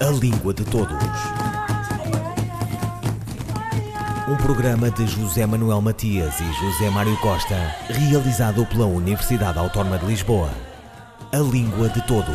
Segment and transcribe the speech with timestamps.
[0.00, 0.96] A Língua de Todos.
[4.28, 7.56] Um programa de José Manuel Matias e José Mário Costa,
[7.88, 10.50] realizado pela Universidade Autónoma de Lisboa.
[11.32, 12.28] A Língua de Todos.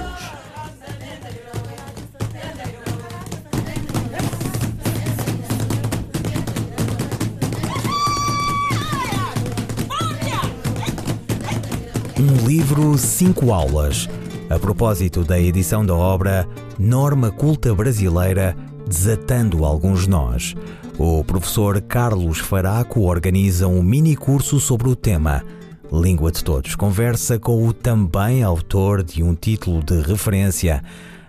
[12.20, 14.10] Um livro, cinco aulas.
[14.50, 16.46] A propósito da edição da obra
[16.80, 18.56] Norma Culta Brasileira,
[18.88, 20.56] Desatando Alguns Nós.
[20.98, 25.44] O professor Carlos Faraco organiza um mini curso sobre o tema.
[25.92, 30.84] Língua de Todos conversa com o também autor de um título de referência,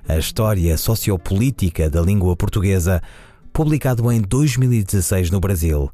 [0.09, 3.03] A História Sociopolítica da Língua Portuguesa,
[3.53, 5.91] publicado em 2016 no Brasil.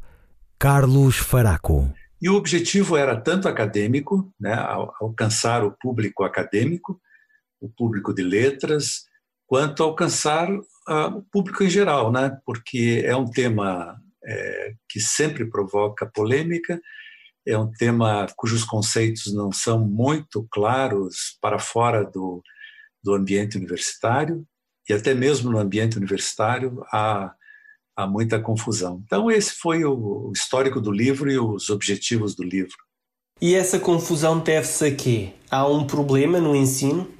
[0.58, 1.92] Carlos Faraco.
[2.22, 4.54] E o objetivo era tanto acadêmico, né,
[5.00, 7.00] alcançar o público acadêmico,
[7.60, 9.09] o público de letras,
[9.50, 16.06] quanto alcançar o público em geral, né, porque é um tema é, que sempre provoca
[16.06, 16.80] polêmica,
[17.44, 22.40] é um tema cujos conceitos não são muito claros para fora do,
[23.02, 24.46] do ambiente universitário,
[24.88, 27.34] e até mesmo no ambiente universitário há
[27.96, 29.02] há muita confusão.
[29.04, 32.76] Então, esse foi o histórico do livro e os objetivos do livro.
[33.42, 35.32] E essa confusão deve-se a quê?
[35.50, 37.12] Há um problema no ensino?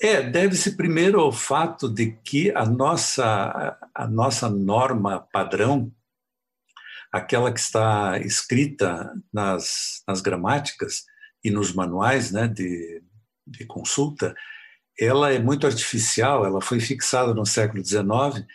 [0.00, 5.92] É, deve-se primeiro ao fato de que a nossa, a nossa norma padrão,
[7.10, 11.04] aquela que está escrita nas, nas gramáticas
[11.42, 13.02] e nos manuais né, de,
[13.44, 14.36] de consulta,
[14.98, 18.46] ela é muito artificial, ela foi fixada no século XIX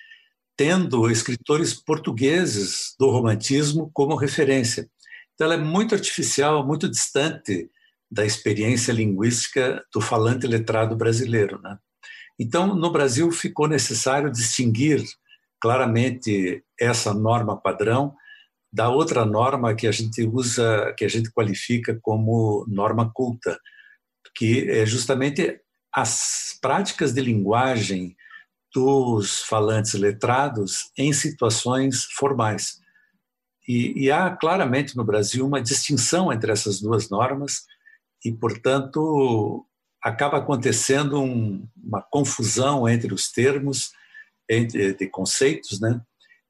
[0.56, 4.90] tendo escritores portugueses do romantismo como referência.
[5.34, 7.70] Então, ela é muito artificial, muito distante
[8.14, 11.60] da experiência linguística do falante letrado brasileiro.
[11.62, 11.78] Né?
[12.40, 15.04] Então, no Brasil, ficou necessário distinguir
[15.60, 18.16] claramente essa norma padrão
[18.72, 23.60] da outra norma que a gente usa, que a gente qualifica como norma culta,
[24.36, 25.60] que é justamente
[25.94, 28.16] as práticas de linguagem
[28.74, 32.80] dos falantes letrados em situações formais.
[33.68, 37.64] E, e, há claramente no Brasil uma distinção entre essas duas normas
[38.24, 39.66] e, portanto,
[40.02, 43.92] acaba acontecendo um, uma confusão entre os termos,
[44.50, 46.02] entre, de conceitos, né?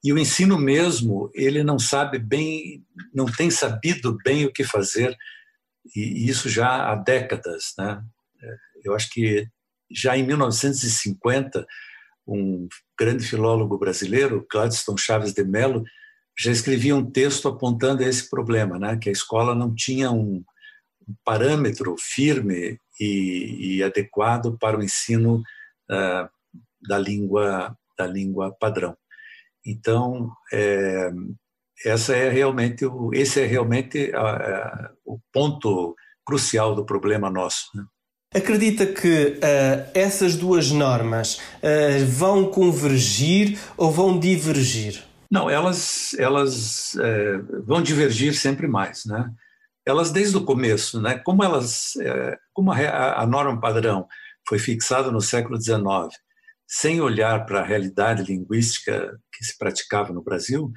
[0.02, 5.16] E o ensino mesmo, ele não sabe bem, não tem sabido bem o que fazer,
[5.96, 8.02] e isso já há décadas, né?
[8.84, 9.48] Eu acho que
[9.90, 11.66] já em 1950
[12.26, 12.68] um
[12.98, 15.84] grande filólogo brasileiro, Gladstone Chaves de Mello,
[16.38, 20.42] já escrevia um texto apontando esse problema, né, que a escola não tinha um,
[21.24, 25.42] parâmetro firme e, e, adequado para o ensino
[25.90, 26.28] uh,
[26.86, 28.96] da língua da língua padrão.
[29.64, 31.10] Então, é,
[31.84, 35.94] essa é realmente o, esse é realmente a, a, o ponto
[36.24, 37.68] crucial do problema nosso.
[37.74, 37.84] Né?
[38.34, 45.04] Acredita que uh, essas duas normas uh, vão convergir ou vão divergir?
[45.30, 49.30] Não, elas, elas uh, vão divergir sempre mais, né?
[49.86, 51.18] Elas desde o começo, né?
[51.18, 51.92] Como elas,
[52.52, 54.06] como a, a, norma padrão
[54.48, 55.84] foi fixada no século XIX,
[56.66, 60.72] sem olhar para a realidade linguística que se praticava no Brasil,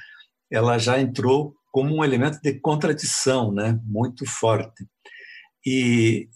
[0.52, 3.80] ela já entrou como um elemento de contradição, né?
[3.86, 4.86] Muito forte.
[5.66, 6.28] E,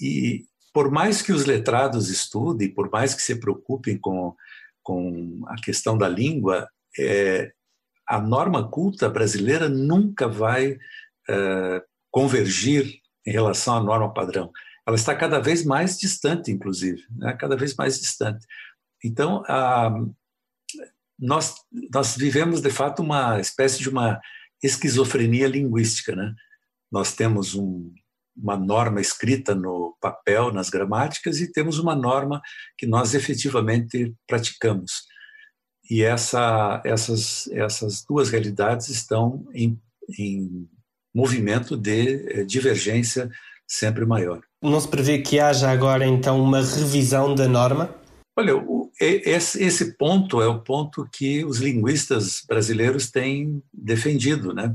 [0.00, 4.34] e, por mais que os letrados estudem, por mais que se preocupem com,
[4.82, 7.52] com a questão da língua, é,
[8.08, 10.78] a norma culta brasileira nunca vai
[11.28, 14.50] é, convergir em relação à norma padrão.
[14.86, 17.32] Ela está cada vez mais distante, inclusive, né?
[17.34, 18.46] cada vez mais distante.
[19.04, 19.90] Então, a,
[21.18, 21.54] nós,
[21.92, 24.20] nós vivemos, de fato, uma espécie de uma
[24.62, 26.16] esquizofrenia linguística.
[26.16, 26.34] Né?
[26.90, 27.92] Nós temos um,
[28.36, 32.40] uma norma escrita no papel, nas gramáticas, e temos uma norma
[32.76, 35.04] que nós efetivamente praticamos.
[35.90, 39.80] E essa, essas, essas duas realidades estão em,
[40.18, 40.68] em
[41.14, 43.30] movimento de eh, divergência
[43.66, 44.42] sempre maior.
[44.62, 47.94] Não se prevê que haja agora então uma revisão da norma?
[48.36, 48.52] Olha,
[49.00, 54.74] esse, ponto é o ponto que os linguistas brasileiros têm defendido, né?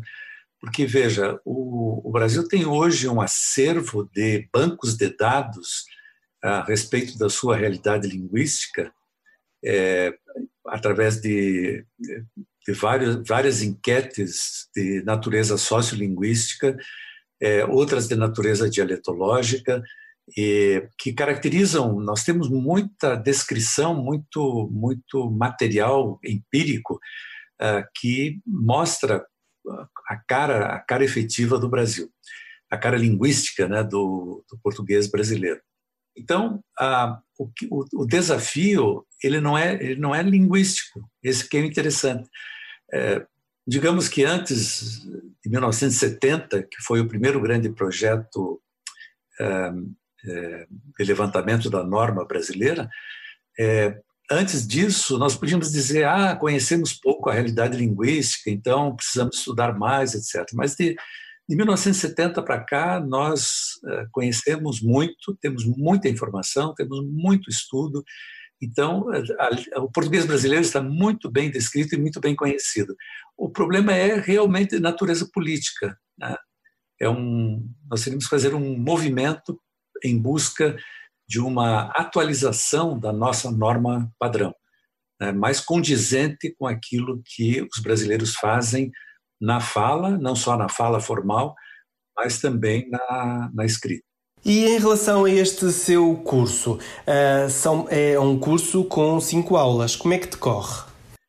[0.59, 5.85] Porque, veja, o, o Brasil tem hoje um acervo de bancos de dados
[6.41, 8.91] a respeito da sua realidade linguística,
[9.63, 10.13] é,
[10.67, 11.85] através de,
[12.67, 16.75] de vários, várias enquetes de natureza sociolinguística,
[17.41, 19.83] é, outras de natureza dialetológica,
[20.37, 21.99] e, que caracterizam.
[21.99, 26.95] Nós temos muita descrição, muito, muito material empírico
[27.61, 29.25] uh, que mostra
[30.07, 32.09] a cara, a cara efetiva do Brasil,
[32.69, 35.59] a cara linguística né, do, do português brasileiro.
[36.17, 36.63] Então,
[37.37, 41.01] o, o, o, desafio ele não é ele não é linguístico.
[41.21, 42.29] Esse que é interessante.
[42.93, 43.25] É,
[43.67, 45.01] digamos que antes
[45.43, 48.61] de 1970, que foi o primeiro grande projeto
[49.39, 49.71] é,
[50.27, 50.67] é,
[50.99, 52.89] de levantamento da norma brasileira,
[53.59, 53.99] é,
[54.29, 60.13] antes disso nós podíamos dizer ah conhecemos pouco a realidade linguística, então precisamos estudar mais,
[60.13, 60.45] etc.
[60.53, 60.95] Mas de
[61.47, 68.03] de 1970 para cá, nós é, conhecemos muito, temos muita informação, temos muito estudo.
[68.61, 72.95] Então, a, a, o português brasileiro está muito bem descrito e muito bem conhecido.
[73.37, 75.97] O problema é realmente natureza política.
[76.17, 76.35] Né?
[76.99, 79.59] É um, nós teríamos que fazer um movimento
[80.03, 80.75] em busca
[81.27, 84.53] de uma atualização da nossa norma padrão,
[85.19, 85.31] né?
[85.31, 88.91] mais condizente com aquilo que os brasileiros fazem
[89.41, 91.55] na fala, não só na fala formal,
[92.15, 94.05] mas também na, na escrita.
[94.45, 99.95] E em relação a este seu curso, uh, são, é um curso com cinco aulas,
[99.95, 100.83] como é que decorre?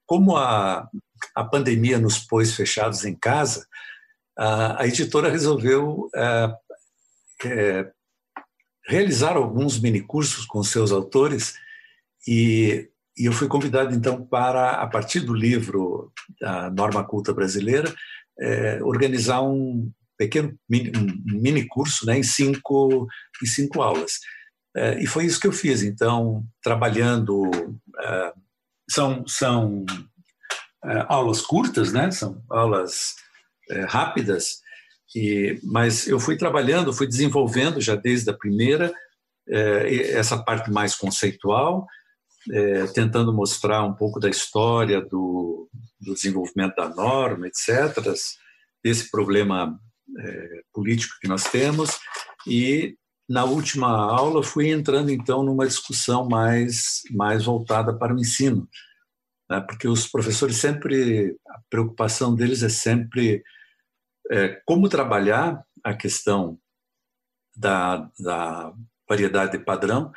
[0.05, 0.87] Como a,
[1.35, 3.67] a pandemia nos pôs fechados em casa,
[4.37, 6.55] a, a editora resolveu uh,
[7.47, 7.91] é,
[8.87, 11.55] realizar alguns minicursos com seus autores
[12.29, 17.91] e e eu fui convidado, então, para, a partir do livro da Norma Culta Brasileira,
[18.39, 23.07] é, organizar um pequeno mini, um mini curso né, em, cinco,
[23.43, 24.13] em cinco aulas.
[24.77, 25.83] É, e foi isso que eu fiz.
[25.83, 27.51] Então, trabalhando.
[28.01, 28.33] É,
[28.89, 29.85] são são
[30.85, 33.17] é, aulas curtas, né, são aulas
[33.89, 34.61] rápidas,
[35.13, 38.95] e, mas eu fui trabalhando, fui desenvolvendo já desde a primeira
[39.49, 41.85] essa parte mais conceitual
[42.95, 45.69] tentando mostrar um pouco da história do,
[46.01, 47.97] do desenvolvimento da norma, etc.,
[48.85, 49.79] desse problema
[50.19, 51.99] é, político que nós temos.
[52.47, 52.97] E
[53.29, 58.69] na última aula fui entrando então numa discussão mais mais voltada para o ensino,
[59.51, 59.61] né?
[59.61, 63.43] porque os professores sempre a preocupação deles é sempre
[64.31, 66.59] é, como trabalhar a questão
[67.57, 68.73] da, da
[69.09, 70.13] variedade de padrão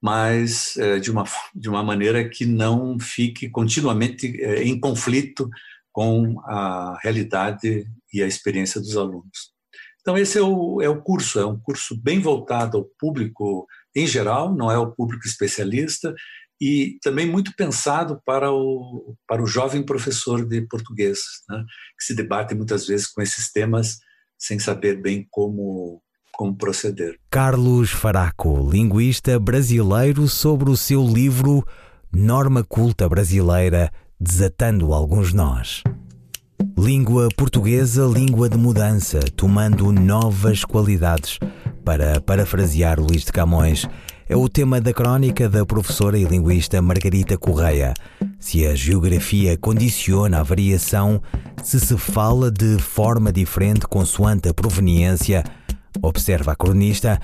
[0.00, 5.50] mas é, de, uma, de uma maneira que não fique continuamente é, em conflito
[5.98, 7.84] com a realidade
[8.14, 9.52] e a experiência dos alunos.
[10.00, 13.66] Então, esse é o, é o curso, é um curso bem voltado ao público
[13.96, 16.14] em geral, não é o público especialista,
[16.60, 21.18] e também muito pensado para o, para o jovem professor de português,
[21.48, 21.64] né,
[21.98, 23.98] que se debate muitas vezes com esses temas
[24.38, 27.18] sem saber bem como como proceder.
[27.28, 31.66] Carlos Faraco, linguista brasileiro, sobre o seu livro
[32.12, 35.84] Norma Culta Brasileira, Desatando Alguns Nós.
[36.76, 41.38] Língua portuguesa, língua de mudança, tomando novas qualidades.
[41.84, 43.86] Para parafrasear Luís de Camões,
[44.28, 47.94] é o tema da crónica da professora e linguista Margarita Correia.
[48.40, 51.22] Se a geografia condiciona a variação,
[51.62, 55.44] se se fala de forma diferente consoante a proveniência,
[56.02, 57.20] Observa a cronista,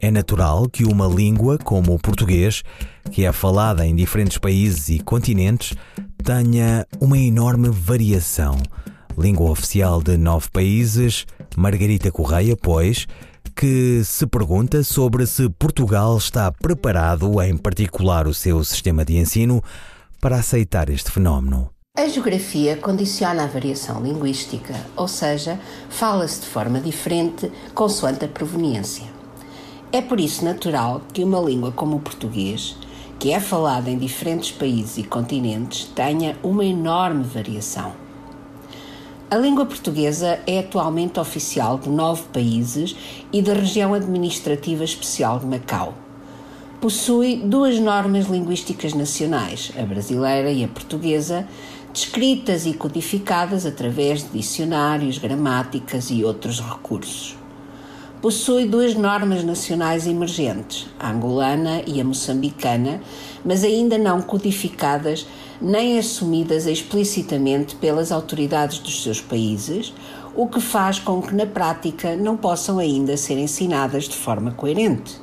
[0.00, 2.62] é natural que uma língua como o português,
[3.10, 5.74] que é falada em diferentes países e continentes,
[6.22, 8.56] tenha uma enorme variação.
[9.18, 11.24] Língua oficial de nove países,
[11.56, 13.06] Margarita Correia, pois,
[13.54, 19.62] que se pergunta sobre se Portugal está preparado, em particular o seu sistema de ensino,
[20.20, 21.70] para aceitar este fenómeno.
[21.96, 29.15] A geografia condiciona a variação linguística, ou seja, fala-se de forma diferente consoante a proveniência.
[29.92, 32.76] É por isso natural que uma língua como o português,
[33.20, 37.92] que é falada em diferentes países e continentes, tenha uma enorme variação.
[39.30, 42.96] A língua portuguesa é atualmente oficial de nove países
[43.32, 45.94] e da região administrativa especial de Macau.
[46.80, 51.48] Possui duas normas linguísticas nacionais, a brasileira e a portuguesa,
[51.92, 57.36] descritas e codificadas através de dicionários, gramáticas e outros recursos.
[58.26, 63.00] Possui duas normas nacionais emergentes, a angolana e a moçambicana,
[63.44, 65.28] mas ainda não codificadas
[65.62, 69.94] nem assumidas explicitamente pelas autoridades dos seus países,
[70.34, 75.20] o que faz com que na prática não possam ainda ser ensinadas de forma coerente.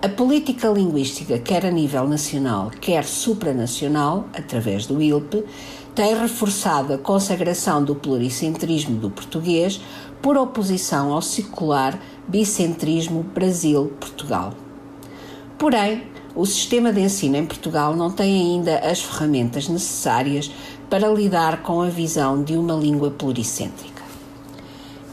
[0.00, 5.44] A política linguística, quer a nível nacional, quer supranacional, através do ILP,
[5.96, 9.80] tem reforçado a consagração do pluricentrismo do português
[10.20, 14.54] por oposição ao secular Bicentrismo Brasil-Portugal.
[15.58, 16.04] Porém,
[16.34, 20.50] o sistema de ensino em Portugal não tem ainda as ferramentas necessárias
[20.90, 23.96] para lidar com a visão de uma língua pluricêntrica.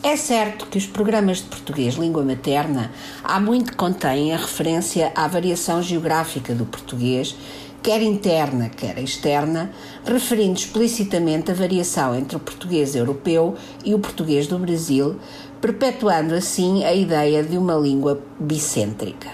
[0.05, 2.91] É certo que os programas de português língua materna
[3.23, 7.33] há muito contêm a referência à variação geográfica do português,
[7.83, 9.69] quer interna, quer externa,
[10.05, 15.19] referindo explicitamente a variação entre o português europeu e o português do Brasil,
[15.59, 19.29] perpetuando assim a ideia de uma língua bicêntrica.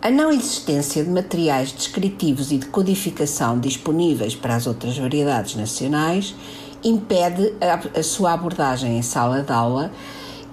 [0.00, 6.34] A não existência de materiais descritivos e de codificação disponíveis para as outras variedades nacionais
[6.82, 9.92] impede a, a sua abordagem em sala de aula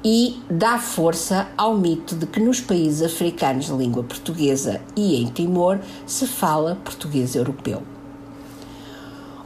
[0.04, 5.27] e dá força ao mito de que nos países africanos de língua portuguesa e em
[5.27, 7.84] Timor se fala português europeu.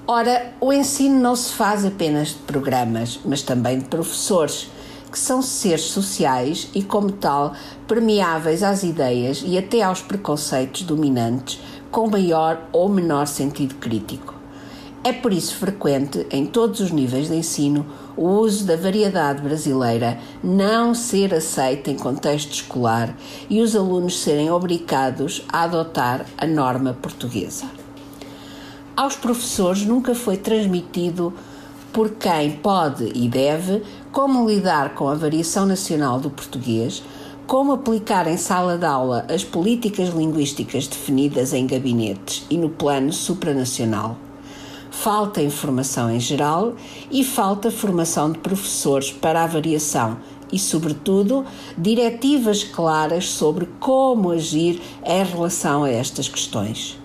[0.07, 4.69] Ora, o ensino não se faz apenas de programas, mas também de professores
[5.11, 7.53] que são seres sociais e, como tal,
[7.87, 11.59] permeáveis às ideias e até aos preconceitos dominantes,
[11.91, 14.30] com maior ou menor sentido crítico.
[15.03, 20.19] É por isso frequente, em todos os níveis de ensino, o uso da variedade brasileira
[20.43, 23.17] não ser aceita em contexto escolar
[23.49, 27.65] e os alunos serem obrigados a adotar a norma portuguesa.
[28.95, 31.33] Aos professores nunca foi transmitido
[31.91, 33.81] por quem pode e deve
[34.11, 37.01] como lidar com a variação nacional do português,
[37.47, 43.11] como aplicar em sala de aula as políticas linguísticas definidas em gabinetes e no plano
[43.11, 44.15] supranacional.
[44.91, 46.75] Falta informação em geral
[47.09, 50.17] e falta formação de professores para a variação
[50.51, 51.45] e, sobretudo,
[51.77, 56.99] diretivas claras sobre como agir em relação a estas questões.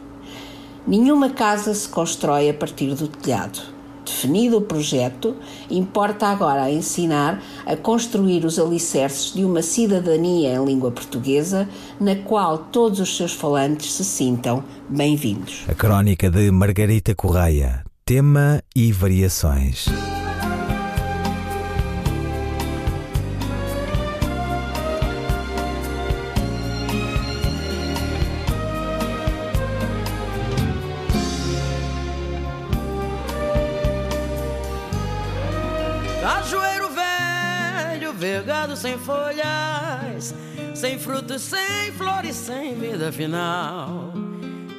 [0.87, 3.76] Nenhuma casa se constrói a partir do telhado.
[4.07, 5.35] Definido o projeto,
[5.69, 12.57] importa agora ensinar a construir os alicerces de uma cidadania em língua portuguesa na qual
[12.57, 15.65] todos os seus falantes se sintam bem-vindos.
[15.69, 19.87] A crónica de Margarita Correia, tema e variações.
[38.77, 40.35] Sem folhas,
[40.75, 44.13] sem frutos, sem flores, sem vida final.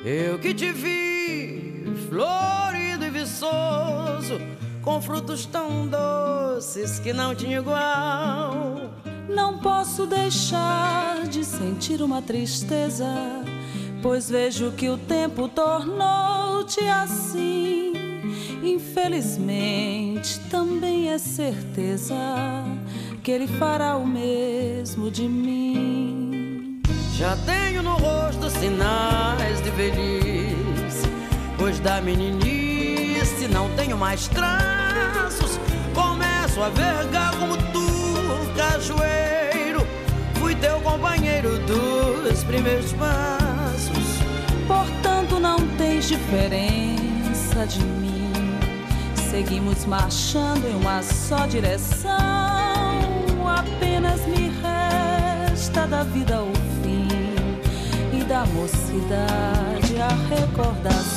[0.05, 4.39] Eu que te vi, florido e viçoso,
[4.83, 8.91] com frutos tão doces que não tinha igual.
[9.27, 13.05] Não posso deixar de sentir uma tristeza,
[14.01, 17.93] pois vejo que o tempo tornou-te assim.
[18.63, 22.15] Infelizmente, também é certeza
[23.27, 26.81] que ele fará o mesmo de mim.
[27.11, 31.09] Já tenho no rosto sinais de velhice,
[31.57, 35.59] pois da meninice não tenho mais traços.
[35.93, 39.85] Começo a vergar como tu, cajueiro.
[40.35, 44.21] Fui teu companheiro dos primeiros passos.
[44.65, 48.31] Portanto, não tens diferença de mim.
[49.29, 52.56] Seguimos marchando em uma só direção
[53.67, 57.07] apenas me resta da vida o fim
[58.17, 61.16] e da mocidade a recordação.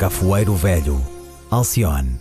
[0.00, 0.98] Cafoeiro Velho,
[1.50, 2.18] Alcione.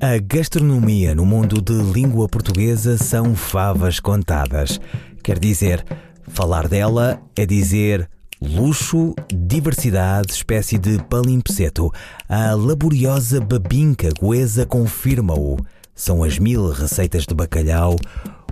[0.00, 4.80] A gastronomia no mundo de língua portuguesa são favas contadas.
[5.22, 5.84] Quer dizer,
[6.26, 8.10] falar dela é dizer
[8.42, 11.92] Luxo, diversidade, espécie de palimpsesto.
[12.28, 15.58] A laboriosa babinca goesa confirma-o.
[15.94, 17.94] São as mil receitas de bacalhau,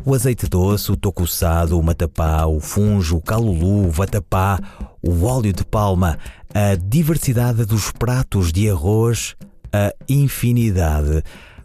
[0.07, 4.61] o azeite doce, o tocuçado, o matapá, o funjo, o calulu, o vatapá,
[5.03, 6.19] o óleo de palma,
[6.55, 9.35] a diversidade dos pratos de arroz,
[9.73, 11.21] a infinidade.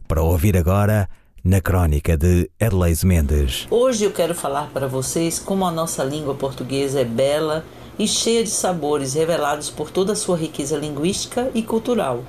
[0.07, 1.07] Para ouvir agora
[1.43, 3.67] na crónica de Erleis Mendes.
[3.69, 7.63] Hoje eu quero falar para vocês como a nossa língua portuguesa é bela
[7.99, 12.23] e cheia de sabores revelados por toda a sua riqueza linguística e cultural.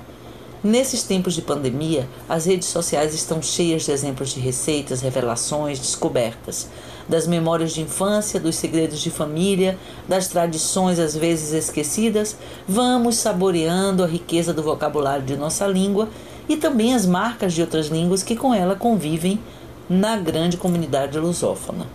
[0.63, 6.69] Nesses tempos de pandemia, as redes sociais estão cheias de exemplos de receitas, revelações, descobertas,
[7.11, 9.77] das memórias de infância, dos segredos de família,
[10.07, 12.37] das tradições às vezes esquecidas.
[12.65, 16.07] Vamos saboreando a riqueza do vocabulário de nossa língua
[16.47, 19.37] e também as marcas de outras línguas que com ela convivem
[19.89, 21.85] na grande comunidade lusófona.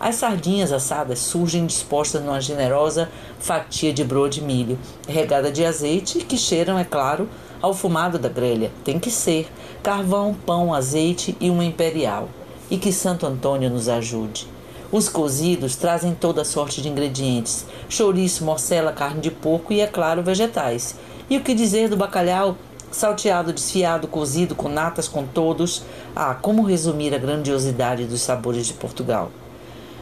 [0.00, 3.08] As sardinhas assadas surgem dispostas numa generosa
[3.38, 7.28] fatia de broa de milho, regada de azeite, que cheiram, é claro,
[7.62, 8.72] ao fumado da grelha.
[8.84, 9.48] Tem que ser
[9.80, 12.28] carvão, pão, azeite e uma imperial.
[12.70, 14.46] E que Santo Antônio nos ajude.
[14.90, 20.22] Os cozidos trazem toda sorte de ingredientes: chouriço, morcela, carne de porco e, é claro,
[20.22, 20.94] vegetais.
[21.28, 22.56] E o que dizer do bacalhau?
[22.90, 25.82] Salteado, desfiado, cozido, com natas, com todos.
[26.16, 29.30] Ah, como resumir a grandiosidade dos sabores de Portugal?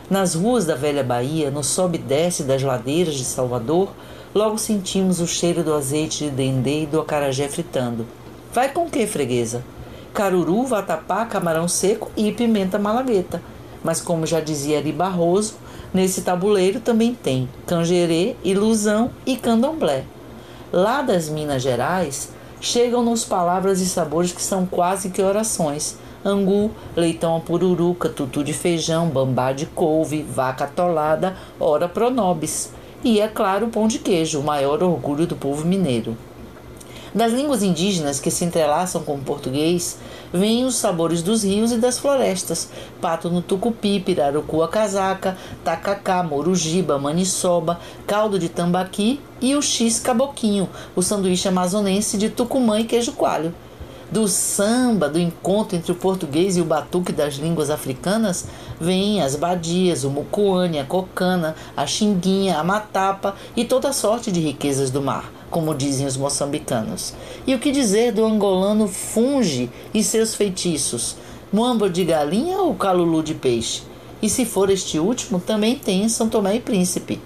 [0.08, 3.90] Nas ruas da velha Bahia, no sobe e desce das ladeiras de Salvador,
[4.32, 8.06] logo sentimos o cheiro do azeite de dendê e do acarajé fritando.
[8.52, 9.64] Vai com que, freguesa?
[10.16, 13.42] Caruru, vatapá, camarão seco e pimenta malagueta.
[13.84, 15.56] Mas como já dizia Ari Barroso,
[15.92, 20.04] nesse tabuleiro também tem canjerê, ilusão e candomblé.
[20.72, 22.30] Lá das Minas Gerais,
[22.62, 28.54] chegam-nos palavras e sabores que são quase que orações angu, leitão a pururuca, tutu de
[28.54, 32.72] feijão, bambá de couve, vaca atolada, ora pronobis.
[33.04, 36.16] E, é claro, o pão de queijo, o maior orgulho do povo mineiro.
[37.16, 39.96] Das línguas indígenas que se entrelaçam com o português,
[40.30, 42.68] vêm os sabores dos rios e das florestas:
[43.00, 50.68] pato no tucupi, pirarucu casaca, tacacá, morugiba, maniçoba, caldo de tambaqui e o x caboquinho,
[50.94, 53.54] o sanduíche amazonense de tucumã e queijo coalho.
[54.12, 58.44] Do samba, do encontro entre o português e o batuque das línguas africanas,
[58.78, 64.38] vêm as badias, o mucuane, a cocana, a xinguinha, a matapa e toda sorte de
[64.38, 67.14] riquezas do mar, como dizem os moçambicanos.
[67.46, 71.16] E o que dizer do angolano funge e seus feitiços,
[71.50, 73.80] muamba de galinha ou calulu de peixe?
[74.20, 77.18] E se for este último, também tem São Tomé e Príncipe.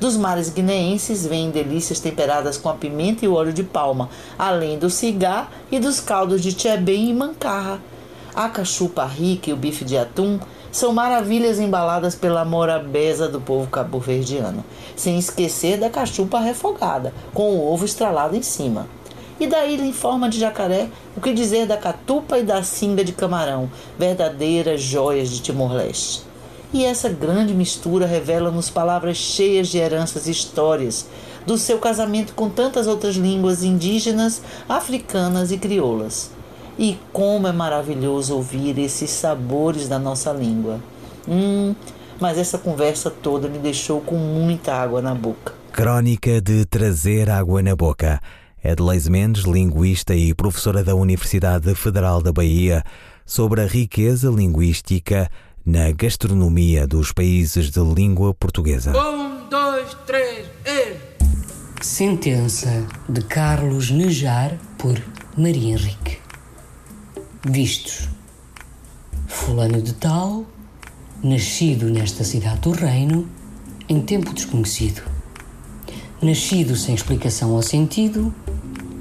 [0.00, 4.78] Dos mares guineenses vêm delícias temperadas com a pimenta e o óleo de palma, além
[4.78, 7.82] do cigar e dos caldos de tchebem e mancarra.
[8.34, 10.40] A cachupa rica e o bife de atum
[10.74, 14.64] são maravilhas embaladas pela morabeza do povo cabo-verdiano,
[14.96, 18.88] sem esquecer da cachupa refogada, com o ovo estralado em cima.
[19.38, 23.04] E da ilha em forma de jacaré, o que dizer da catupa e da cinga
[23.04, 26.22] de camarão, verdadeiras joias de Timor-Leste.
[26.72, 31.06] E essa grande mistura revela-nos palavras cheias de heranças e histórias
[31.46, 36.33] do seu casamento com tantas outras línguas indígenas, africanas e crioulas.
[36.78, 40.80] E como é maravilhoso ouvir esses sabores da nossa língua.
[41.28, 41.74] Hum,
[42.20, 45.54] mas essa conversa toda me deixou com muita água na boca.
[45.72, 48.20] Crónica de trazer água na boca.
[48.62, 52.82] Edleise Mendes, linguista e professora da Universidade Federal da Bahia,
[53.26, 55.28] sobre a riqueza linguística
[55.64, 58.92] na gastronomia dos países de língua portuguesa.
[58.96, 61.14] Um, dois, três, e...
[61.82, 64.98] Sentença de Carlos Nejar por
[65.36, 66.23] Maria Henrique.
[67.46, 68.08] Vistos.
[69.26, 70.46] Fulano de Tal,
[71.22, 73.28] nascido nesta cidade do reino,
[73.86, 75.02] em tempo desconhecido.
[76.22, 78.34] Nascido sem explicação ou sentido,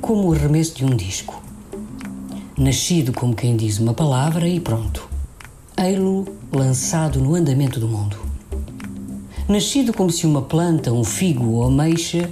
[0.02, 1.42] como o arremesso de um disco.
[2.58, 5.08] Nascido como quem diz uma palavra e pronto
[5.78, 8.18] ei-lo lançado no andamento do mundo.
[9.48, 12.30] Nascido como se uma planta, um figo ou ameixa,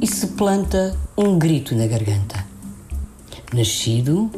[0.00, 2.46] e se planta um grito na garganta.
[3.52, 4.30] Nascido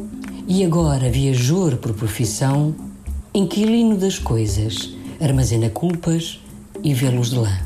[0.47, 2.75] e agora viajor por profissão,
[3.33, 6.39] inquilino das coisas, armazena culpas
[6.83, 7.59] e vê-los de lã.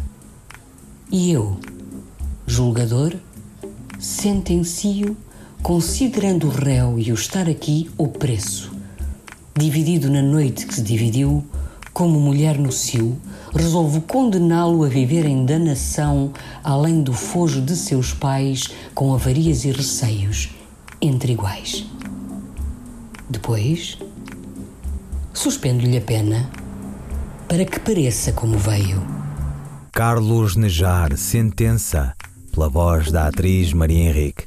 [1.11, 1.57] E eu,
[2.45, 3.13] julgador,
[3.99, 5.15] sentencio,
[5.61, 8.75] considerando o réu e o estar aqui o preço
[9.57, 11.41] dividido na noite que se dividiu,
[11.93, 13.17] como mulher no cio,
[13.55, 19.71] resolvo condená-lo a viver em danação além do fojo de seus pais, com avarias e
[19.71, 20.49] receios,
[21.01, 21.85] entre iguais.
[23.29, 23.97] Depois,
[25.33, 26.49] suspendo-lhe a pena
[27.47, 29.01] para que pareça como veio.
[29.91, 32.13] Carlos Nejar, Sentença,
[32.51, 34.43] pela voz da atriz Maria Henrique.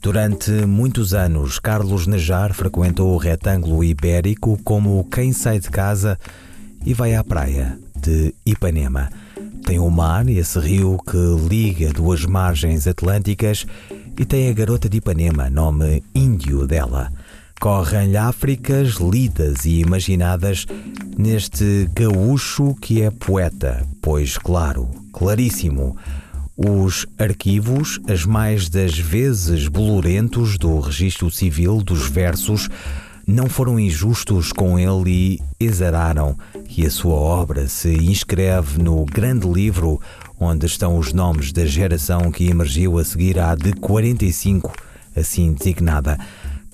[0.00, 6.18] Durante muitos anos, Carlos Nejar frequentou o retângulo ibérico como quem sai de casa
[6.84, 9.10] e vai à praia de Ipanema.
[9.64, 13.66] Tem o mar, esse rio que liga duas margens atlânticas,
[14.18, 17.10] e tem a garota de Ipanema, nome índio dela.
[17.60, 20.66] Correm-lhe Áfricas lidas e imaginadas
[21.16, 25.96] neste gaúcho que é poeta, pois, claro, claríssimo,
[26.56, 32.68] os arquivos, as mais das vezes bolorentos do registro civil dos versos,
[33.26, 36.36] não foram injustos com ele e exararam
[36.68, 40.00] que a sua obra se inscreve no grande livro
[40.38, 44.72] onde estão os nomes da geração que emergiu a seguir à de 45,
[45.16, 46.18] assim designada.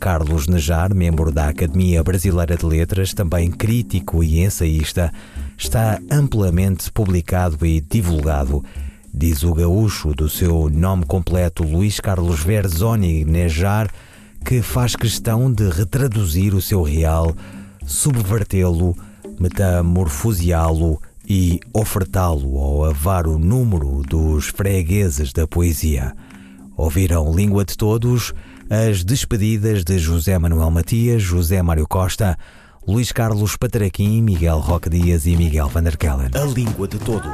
[0.01, 5.13] Carlos Nejar, membro da Academia Brasileira de Letras, também crítico e ensaísta,
[5.59, 8.65] está amplamente publicado e divulgado.
[9.13, 13.91] Diz o gaúcho do seu nome completo Luís Carlos Verzoni Nejar,
[14.43, 17.37] que faz questão de retraduzir o seu real,
[17.85, 18.97] subvertê-lo,
[19.39, 26.15] metamorfoseá-lo e ofertá-lo ao avaro número dos fregueses da poesia.
[26.77, 28.33] Ouviram Língua de Todos
[28.71, 32.39] as despedidas de José Manuel Matias, José Mário Costa,
[32.87, 36.31] Luís Carlos Pataraquim, Miguel Roque Dias e Miguel Van der Kellen.
[36.35, 37.27] A Língua de Todos.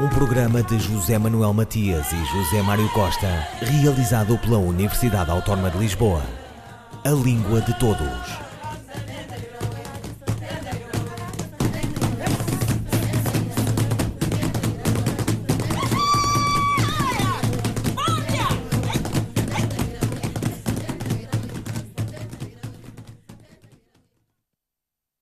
[0.00, 5.78] Um programa de José Manuel Matias e José Mário Costa, realizado pela Universidade Autónoma de
[5.78, 6.22] Lisboa.
[7.04, 8.47] A Língua de Todos.